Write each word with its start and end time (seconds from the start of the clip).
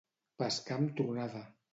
Pescar 0.41 0.77
amb 0.77 0.95
tronada. 1.01 1.43